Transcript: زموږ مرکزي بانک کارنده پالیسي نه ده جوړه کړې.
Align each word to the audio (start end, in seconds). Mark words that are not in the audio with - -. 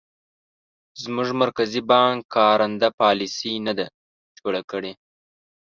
زموږ 1.01 1.29
مرکزي 1.41 1.81
بانک 1.89 2.17
کارنده 2.35 2.89
پالیسي 3.01 3.53
نه 3.65 3.73
ده 3.77 3.85
جوړه 4.37 4.61
کړې. 4.71 4.91